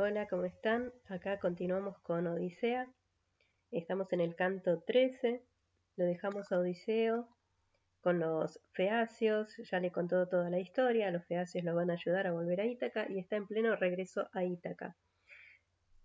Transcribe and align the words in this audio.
Hola, 0.00 0.28
¿cómo 0.28 0.44
están? 0.44 0.92
Acá 1.08 1.40
continuamos 1.40 1.98
con 2.02 2.28
Odisea. 2.28 2.88
Estamos 3.72 4.12
en 4.12 4.20
el 4.20 4.36
canto 4.36 4.80
13. 4.86 5.42
Lo 5.96 6.04
dejamos 6.04 6.52
a 6.52 6.60
Odiseo 6.60 7.28
con 8.00 8.20
los 8.20 8.60
feacios. 8.70 9.56
Ya 9.56 9.80
le 9.80 9.90
contó 9.90 10.28
toda 10.28 10.50
la 10.50 10.60
historia. 10.60 11.10
Los 11.10 11.26
feacios 11.26 11.64
lo 11.64 11.74
van 11.74 11.90
a 11.90 11.94
ayudar 11.94 12.28
a 12.28 12.32
volver 12.32 12.60
a 12.60 12.66
Ítaca 12.66 13.10
y 13.10 13.18
está 13.18 13.34
en 13.34 13.48
pleno 13.48 13.74
regreso 13.74 14.28
a 14.32 14.44
Ítaca. 14.44 14.96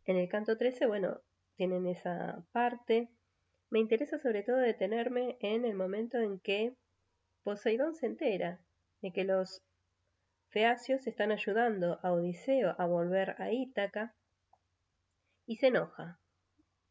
En 0.05 0.17
el 0.17 0.27
canto 0.27 0.57
13, 0.57 0.87
bueno, 0.87 1.21
tienen 1.55 1.85
esa 1.85 2.43
parte. 2.51 3.11
Me 3.69 3.77
interesa 3.77 4.17
sobre 4.17 4.41
todo 4.41 4.57
detenerme 4.57 5.37
en 5.39 5.65
el 5.65 5.75
momento 5.75 6.17
en 6.17 6.39
que 6.39 6.75
Poseidón 7.43 7.93
se 7.93 8.07
entera 8.07 8.59
de 9.03 9.13
que 9.13 9.23
los 9.23 9.61
Feacios 10.53 11.07
están 11.07 11.31
ayudando 11.31 11.99
a 12.03 12.11
Odiseo 12.11 12.75
a 12.77 12.85
volver 12.85 13.41
a 13.41 13.51
Ítaca 13.51 14.13
y 15.47 15.55
se 15.55 15.69
enoja. 15.69 16.19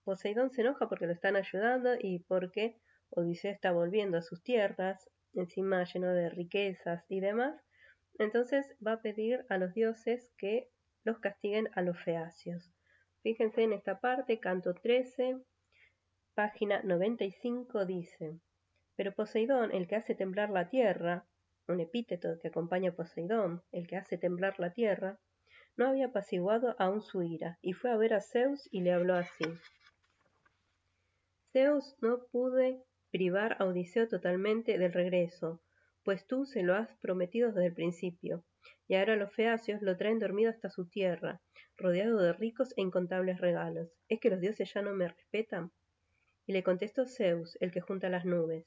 Poseidón 0.02 0.50
se 0.50 0.62
enoja 0.62 0.88
porque 0.88 1.06
lo 1.06 1.12
están 1.12 1.36
ayudando 1.36 1.94
y 1.96 2.18
porque 2.26 2.80
Odiseo 3.10 3.52
está 3.52 3.70
volviendo 3.70 4.18
a 4.18 4.22
sus 4.22 4.42
tierras, 4.42 5.08
encima 5.34 5.84
lleno 5.84 6.12
de 6.12 6.28
riquezas 6.28 7.04
y 7.08 7.20
demás. 7.20 7.54
Entonces 8.18 8.74
va 8.84 8.94
a 8.94 9.00
pedir 9.00 9.46
a 9.48 9.58
los 9.58 9.72
dioses 9.74 10.32
que 10.36 10.68
los 11.04 11.20
castiguen 11.20 11.68
a 11.74 11.82
los 11.82 12.02
feacios. 12.02 12.74
Fíjense 13.22 13.62
en 13.62 13.74
esta 13.74 14.00
parte, 14.00 14.40
canto 14.40 14.74
13, 14.74 15.38
página 16.34 16.82
95 16.82 17.86
dice, 17.86 18.40
pero 18.96 19.14
Poseidón, 19.14 19.70
el 19.70 19.86
que 19.86 19.94
hace 19.94 20.16
temblar 20.16 20.50
la 20.50 20.68
tierra, 20.68 21.28
un 21.68 21.80
epíteto 21.80 22.38
que 22.40 22.48
acompaña 22.48 22.90
a 22.90 22.94
Poseidón, 22.94 23.62
el 23.72 23.86
que 23.86 23.96
hace 23.96 24.18
temblar 24.18 24.58
la 24.58 24.72
tierra, 24.72 25.18
no 25.76 25.86
había 25.86 26.06
apaciguado 26.06 26.74
aún 26.78 27.02
su 27.02 27.22
ira, 27.22 27.58
y 27.62 27.72
fue 27.72 27.90
a 27.90 27.96
ver 27.96 28.14
a 28.14 28.20
Zeus 28.20 28.68
y 28.70 28.82
le 28.82 28.92
habló 28.92 29.14
así. 29.14 29.44
Zeus, 31.52 31.96
no 32.00 32.26
pude 32.30 32.82
privar 33.10 33.56
a 33.58 33.66
Odiseo 33.66 34.08
totalmente 34.08 34.78
del 34.78 34.92
regreso, 34.92 35.62
pues 36.04 36.26
tú 36.26 36.44
se 36.46 36.62
lo 36.62 36.74
has 36.74 36.96
prometido 36.96 37.52
desde 37.52 37.66
el 37.66 37.74
principio, 37.74 38.44
y 38.88 38.96
ahora 38.96 39.16
los 39.16 39.32
feacios 39.32 39.82
lo 39.82 39.96
traen 39.96 40.18
dormido 40.18 40.50
hasta 40.50 40.70
su 40.70 40.88
tierra, 40.88 41.40
rodeado 41.76 42.18
de 42.18 42.32
ricos 42.32 42.72
e 42.76 42.82
incontables 42.82 43.40
regalos. 43.40 43.90
¿Es 44.08 44.20
que 44.20 44.30
los 44.30 44.40
dioses 44.40 44.72
ya 44.72 44.82
no 44.82 44.92
me 44.92 45.08
respetan? 45.08 45.72
Y 46.46 46.52
le 46.52 46.62
contestó 46.62 47.06
Zeus, 47.06 47.56
el 47.60 47.70
que 47.70 47.80
junta 47.80 48.08
las 48.08 48.24
nubes. 48.24 48.66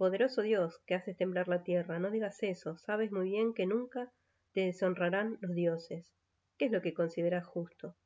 Poderoso 0.00 0.40
Dios, 0.40 0.80
que 0.86 0.94
haces 0.94 1.14
temblar 1.18 1.46
la 1.46 1.62
tierra, 1.62 1.98
no 1.98 2.10
digas 2.10 2.42
eso, 2.42 2.78
sabes 2.78 3.12
muy 3.12 3.28
bien 3.28 3.52
que 3.52 3.66
nunca 3.66 4.10
te 4.54 4.62
deshonrarán 4.62 5.36
los 5.42 5.54
dioses. 5.54 6.14
¿Qué 6.56 6.64
es 6.64 6.72
lo 6.72 6.80
que 6.80 6.94
consideras 6.94 7.44
justo? 7.44 7.98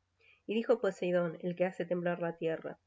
Y 0.45 0.57
dijo 0.57 0.81
Poseidón, 0.81 1.39
el 1.43 1.55
que 1.55 1.67
hace 1.67 1.85
temblar 1.85 2.21
la 2.21 2.37
tierra. 2.37 2.81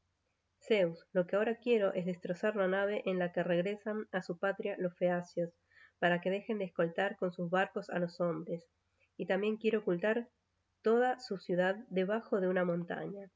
Zeus, 0.60 1.06
lo 1.14 1.26
que 1.26 1.36
ahora 1.36 1.56
quiero 1.56 1.94
es 1.94 2.04
destrozar 2.04 2.54
la 2.54 2.68
nave 2.68 3.00
en 3.06 3.18
la 3.18 3.32
que 3.32 3.42
regresan 3.42 4.06
a 4.12 4.20
su 4.20 4.38
patria 4.38 4.76
los 4.76 4.94
feacios, 4.98 5.54
para 5.98 6.20
que 6.20 6.28
dejen 6.28 6.58
de 6.58 6.66
escoltar 6.66 7.16
con 7.16 7.32
sus 7.32 7.48
barcos 7.48 7.88
a 7.88 7.98
los 7.98 8.20
hombres, 8.20 8.68
y 9.16 9.24
también 9.24 9.56
quiero 9.56 9.78
ocultar 9.78 10.28
toda 10.82 11.18
su 11.18 11.38
ciudad 11.38 11.76
debajo 11.88 12.42
de 12.42 12.48
una 12.48 12.66
montaña. 12.66 13.30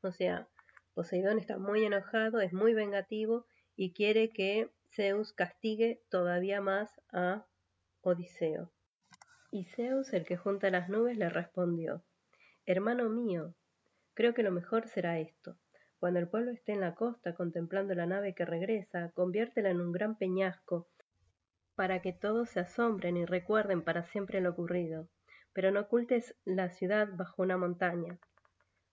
O 0.00 0.10
sea, 0.10 0.48
Poseidón 0.94 1.38
está 1.38 1.58
muy 1.58 1.84
enojado, 1.84 2.40
es 2.40 2.54
muy 2.54 2.72
vengativo 2.72 3.44
y 3.76 3.92
quiere 3.92 4.30
que 4.30 4.70
Zeus 4.94 5.32
castigue 5.32 6.02
todavía 6.10 6.60
más 6.60 6.90
a 7.12 7.46
Odiseo. 8.00 8.72
Y 9.50 9.64
Zeus, 9.64 10.12
el 10.12 10.24
que 10.24 10.36
junta 10.36 10.70
las 10.70 10.88
nubes, 10.88 11.16
le 11.16 11.28
respondió, 11.28 12.04
Hermano 12.64 13.08
mío, 13.08 13.54
creo 14.14 14.34
que 14.34 14.42
lo 14.42 14.50
mejor 14.50 14.88
será 14.88 15.18
esto. 15.18 15.56
Cuando 15.98 16.18
el 16.20 16.28
pueblo 16.28 16.50
esté 16.50 16.72
en 16.72 16.80
la 16.80 16.94
costa 16.94 17.34
contemplando 17.34 17.94
la 17.94 18.06
nave 18.06 18.34
que 18.34 18.44
regresa, 18.44 19.10
conviértela 19.14 19.70
en 19.70 19.80
un 19.80 19.92
gran 19.92 20.16
peñasco, 20.18 20.88
para 21.74 22.00
que 22.00 22.12
todos 22.12 22.50
se 22.50 22.60
asombren 22.60 23.16
y 23.16 23.24
recuerden 23.24 23.82
para 23.82 24.04
siempre 24.04 24.40
lo 24.40 24.50
ocurrido. 24.50 25.08
Pero 25.52 25.70
no 25.70 25.80
ocultes 25.80 26.34
la 26.44 26.70
ciudad 26.70 27.08
bajo 27.12 27.42
una 27.42 27.56
montaña. 27.56 28.18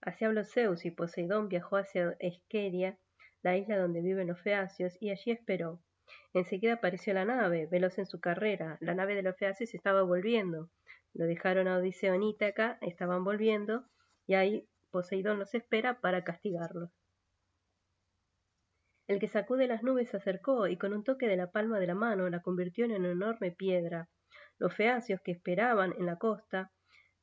Así 0.01 0.25
habló 0.25 0.43
Zeus 0.43 0.85
y 0.85 0.91
Poseidón 0.91 1.49
viajó 1.49 1.77
hacia 1.77 2.15
Esqueria, 2.19 2.97
la 3.41 3.57
isla 3.57 3.77
donde 3.77 4.01
viven 4.01 4.27
los 4.27 4.41
feacios, 4.41 4.97
y 5.01 5.09
allí 5.09 5.31
esperó. 5.31 5.81
Enseguida 6.33 6.73
apareció 6.73 7.13
la 7.13 7.25
nave, 7.25 7.67
veloz 7.67 7.99
en 7.99 8.07
su 8.07 8.19
carrera. 8.19 8.77
La 8.81 8.95
nave 8.95 9.13
de 9.13 9.21
los 9.21 9.37
feacios 9.37 9.75
estaba 9.75 10.01
volviendo. 10.01 10.71
Lo 11.13 11.25
dejaron 11.25 11.67
a 11.67 11.77
Odiseo 11.77 12.15
en 12.15 12.23
Ítaca, 12.23 12.79
estaban 12.81 13.23
volviendo, 13.23 13.85
y 14.25 14.33
ahí 14.33 14.67
Poseidón 14.89 15.37
los 15.37 15.53
espera 15.53 16.01
para 16.01 16.23
castigarlos. 16.23 16.89
El 19.07 19.19
que 19.19 19.27
sacude 19.27 19.67
las 19.67 19.83
nubes 19.83 20.09
se 20.09 20.17
acercó 20.17 20.67
y 20.67 20.77
con 20.77 20.93
un 20.93 21.03
toque 21.03 21.27
de 21.27 21.37
la 21.37 21.51
palma 21.51 21.79
de 21.79 21.87
la 21.87 21.95
mano 21.95 22.27
la 22.29 22.41
convirtió 22.41 22.85
en 22.85 22.93
una 22.93 23.11
enorme 23.11 23.51
piedra. 23.51 24.09
Los 24.57 24.73
feacios 24.73 25.21
que 25.21 25.33
esperaban 25.33 25.93
en 25.99 26.07
la 26.07 26.17
costa 26.17 26.71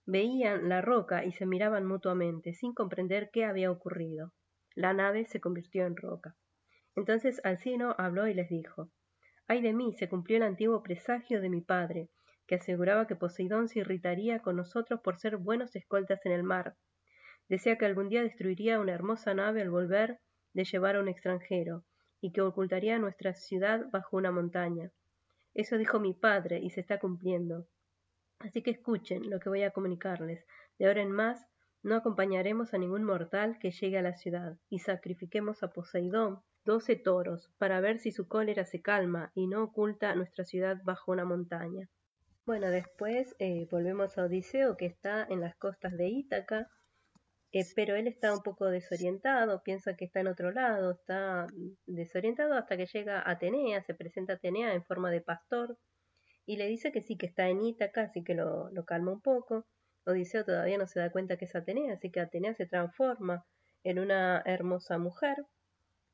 veían 0.07 0.69
la 0.69 0.83
roca 0.83 1.25
y 1.25 1.33
se 1.33 1.47
miraban 1.47 1.85
mutuamente, 1.85 2.55
sin 2.55 2.75
comprender 2.75 3.31
qué 3.33 3.45
había 3.45 3.73
ocurrido. 3.73 4.33
La 4.77 4.93
nave 4.93 5.25
se 5.25 5.41
convirtió 5.41 5.85
en 5.85 5.97
roca. 5.97 6.37
Entonces 6.95 7.41
Alcino 7.45 7.97
habló 7.99 8.29
y 8.29 8.35
les 8.35 8.49
dijo 8.49 8.91
Ay 9.51 9.63
de 9.63 9.73
mí, 9.73 9.93
se 9.95 10.09
cumplió 10.09 10.37
el 10.37 10.45
antiguo 10.45 10.81
presagio 10.81 11.41
de 11.41 11.49
mi 11.49 11.61
padre, 11.61 12.09
que 12.47 12.55
aseguraba 12.55 13.09
que 13.09 13.17
Poseidón 13.17 13.67
se 13.67 13.81
irritaría 13.81 14.39
con 14.39 14.55
nosotros 14.55 15.01
por 15.01 15.19
ser 15.19 15.39
buenos 15.39 15.75
escoltas 15.75 16.25
en 16.25 16.31
el 16.31 16.45
mar. 16.45 16.77
Decía 17.49 17.77
que 17.77 17.85
algún 17.85 18.09
día 18.09 18.23
destruiría 18.23 18.79
una 18.79 18.93
hermosa 18.93 19.35
nave 19.35 19.61
al 19.61 19.71
volver 19.71 20.21
de 20.53 20.63
llevar 20.63 20.95
a 20.95 21.01
un 21.01 21.09
extranjero, 21.09 21.85
y 22.21 22.31
que 22.31 22.43
ocultaría 22.43 23.01
nuestra 23.01 23.35
ciudad 23.35 23.91
bajo 23.91 24.17
una 24.17 24.31
montaña. 24.31 24.93
Eso 25.53 25.79
dijo 25.79 25.99
mi 25.99 26.15
padre 26.15 26.61
y 26.61 26.71
se 26.71 26.83
está 26.83 27.01
cumpliendo. 27.01 27.67
Así 28.39 28.63
que 28.63 28.71
escuchen 28.71 29.29
lo 29.31 29.41
que 29.41 29.49
voy 29.49 29.65
a 29.65 29.73
comunicarles. 29.73 30.47
De 30.79 30.87
ahora 30.87 31.03
en 31.03 31.11
más 31.11 31.45
no 31.83 31.97
acompañaremos 31.97 32.73
a 32.73 32.79
ningún 32.79 33.03
mortal 33.03 33.59
que 33.59 33.73
llegue 33.73 33.99
a 33.99 34.03
la 34.03 34.15
ciudad, 34.15 34.59
y 34.69 34.79
sacrifiquemos 34.79 35.65
a 35.65 35.73
Poseidón 35.73 36.41
doce 36.65 36.97
toros, 36.97 37.51
para 37.59 37.81
ver 37.81 37.99
si 37.99 38.13
su 38.13 38.29
cólera 38.29 38.65
se 38.65 38.81
calma 38.83 39.33
y 39.35 39.47
no 39.47 39.65
oculta 39.65 40.15
nuestra 40.15 40.45
ciudad 40.45 40.79
bajo 40.85 41.13
una 41.13 41.25
montaña. 41.25 41.89
Bueno, 42.47 42.71
después 42.71 43.35
eh, 43.39 43.67
volvemos 43.71 44.19
a 44.19 44.25
Odiseo, 44.25 44.77
que 44.77 44.87
está 44.87 45.27
en 45.29 45.41
las 45.41 45.57
costas 45.57 45.97
de 45.97 46.09
Ítaca, 46.09 46.69
eh, 47.53 47.65
pero 47.75 47.97
él 47.97 48.07
está 48.07 48.33
un 48.33 48.43
poco 48.43 48.67
desorientado, 48.67 49.63
piensa 49.63 49.95
que 49.97 50.05
está 50.05 50.21
en 50.21 50.29
otro 50.29 50.53
lado, 50.53 50.93
está 50.93 51.47
desorientado 51.87 52.55
hasta 52.55 52.77
que 52.77 52.87
llega 52.87 53.29
Atenea, 53.29 53.83
se 53.83 53.95
presenta 53.95 54.35
Atenea 54.35 54.75
en 54.75 54.85
forma 54.85 55.11
de 55.11 55.21
pastor 55.21 55.77
y 56.47 56.57
le 56.57 56.67
dice 56.67 56.93
que 56.93 57.03
sí, 57.03 57.17
que 57.17 57.27
está 57.27 57.49
en 57.49 57.63
Ítaca, 57.63 58.03
así 58.03 58.23
que 58.23 58.35
lo, 58.35 58.71
lo 58.71 58.85
calma 58.85 59.13
un 59.13 59.21
poco. 59.21 59.67
Odiseo 60.07 60.45
todavía 60.45 60.79
no 60.79 60.87
se 60.87 61.01
da 61.01 61.11
cuenta 61.11 61.37
que 61.37 61.45
es 61.45 61.55
Atenea, 61.55 61.95
así 61.95 62.11
que 62.11 62.21
Atenea 62.21 62.55
se 62.55 62.67
transforma 62.67 63.45
en 63.85 63.99
una 63.99 64.43
hermosa 64.45 64.99
mujer 64.99 65.37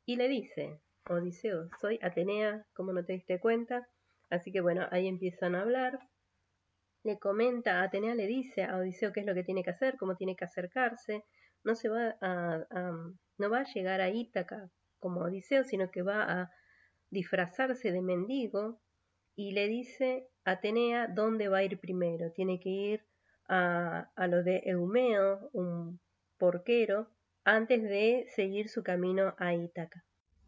y 0.07 0.17
le 0.17 0.29
dice, 0.29 0.81
Odiseo, 1.11 1.69
soy 1.81 1.99
Atenea, 2.01 2.65
como 2.75 2.93
no 2.93 3.05
te 3.05 3.13
diste 3.13 3.41
cuenta. 3.41 3.89
Así 4.31 4.53
que 4.53 4.61
bueno, 4.61 4.87
ahí 4.93 5.09
empiezan 5.09 5.57
a 5.57 5.63
hablar. 5.63 5.99
Le 7.03 7.19
comenta, 7.19 7.83
Atenea 7.83 8.15
le 8.15 8.27
dice 8.27 8.63
a 8.63 8.77
Odiseo 8.77 9.13
qué 9.13 9.21
es 9.21 9.27
lo 9.27 9.35
que 9.35 9.43
tiene 9.43 9.65
que 9.65 9.71
hacer, 9.71 9.97
cómo 9.99 10.17
tiene 10.17 10.37
que 10.37 10.45
acercarse. 10.45 11.25
No 11.65 11.75
se 11.75 11.89
va 11.89 12.17
a, 12.21 12.65
no 13.39 13.51
va 13.51 13.61
a 13.61 13.73
llegar 13.75 14.01
a 14.01 14.09
Ítaca 14.09 14.71
como 15.01 15.23
Odiseo, 15.23 15.65
sino 15.65 15.91
que 15.91 16.03
va 16.03 16.23
a 16.23 16.51
disfrazarse 17.11 17.91
de 17.91 18.01
mendigo 18.01 18.81
y 19.35 19.53
le 19.53 19.67
dice 19.67 20.29
a 20.45 20.53
Atenea 20.53 21.09
dónde 21.09 21.49
va 21.49 21.59
a 21.59 21.65
ir 21.65 21.81
primero. 21.81 22.31
Tiene 22.33 22.61
que 22.61 22.71
ir 22.71 23.07
a, 23.49 24.11
a 24.15 24.27
lo 24.29 24.45
de 24.45 24.63
Eumeo, 24.67 25.51
un 25.53 26.01
porquero, 26.39 27.09
antes 27.47 27.81
de 27.81 28.27
seguir 28.35 28.69
su 28.69 28.83
camino 28.83 29.37
a 29.39 29.55
Ítaca. 29.55 30.05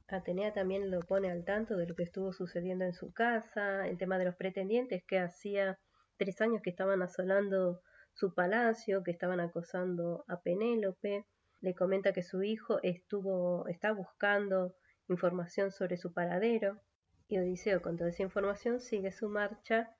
Atenea 0.08 0.52
también 0.52 0.90
lo 0.90 0.98
pone 0.98 1.30
al 1.30 1.44
tanto 1.44 1.76
de 1.76 1.86
lo 1.86 1.94
que 1.94 2.02
estuvo 2.02 2.32
sucediendo 2.32 2.84
en 2.84 2.92
su 2.92 3.12
casa, 3.12 3.86
el 3.86 3.98
tema 3.98 4.18
de 4.18 4.24
los 4.24 4.34
pretendientes, 4.34 5.04
que 5.04 5.20
hacía 5.20 5.78
tres 6.16 6.40
años 6.40 6.60
que 6.60 6.70
estaban 6.70 7.00
asolando 7.00 7.82
su 8.14 8.34
palacio, 8.34 9.04
que 9.04 9.12
estaban 9.12 9.38
acosando 9.38 10.24
a 10.26 10.40
Penélope. 10.40 11.24
Le 11.60 11.72
comenta 11.72 12.12
que 12.12 12.24
su 12.24 12.42
hijo 12.42 12.80
estuvo, 12.82 13.68
está 13.68 13.92
buscando 13.92 14.74
información 15.08 15.70
sobre 15.70 15.98
su 15.98 16.12
paradero. 16.12 16.80
Y 17.28 17.38
Odiseo, 17.38 17.80
con 17.80 17.96
toda 17.96 18.10
esa 18.10 18.24
información, 18.24 18.80
sigue 18.80 19.12
su 19.12 19.28
marcha 19.28 19.94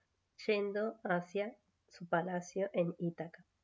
yendo 0.49 0.99
hacia 1.05 1.55
su 1.91 2.09
palacio 2.09 2.71
en 2.73 2.93
Ítaca. 2.99 3.49